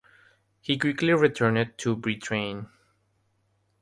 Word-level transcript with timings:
He 0.61 0.79
quickly 0.79 1.13
returned 1.13 1.77
to 1.77 1.95
Britain. 1.95 2.69